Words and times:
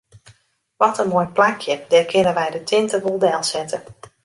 Wat 0.81 0.99
in 1.01 1.11
moai 1.11 1.27
plakje, 1.35 1.75
dêr 1.91 2.05
kinne 2.11 2.31
wy 2.37 2.47
de 2.53 2.61
tinte 2.69 2.97
wol 3.03 3.19
delsette. 3.23 3.79